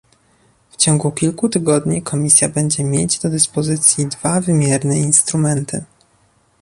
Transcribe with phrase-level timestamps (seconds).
[0.69, 5.83] W ciągu kilku tygodni Komisja będzie mieć do dyspozycji dwa wymierne instrumenty